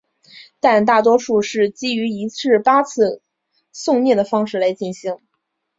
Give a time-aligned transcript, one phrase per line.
[0.59, 3.21] 但大多是基于一日八次
[3.71, 5.19] 诵念的方式来进行。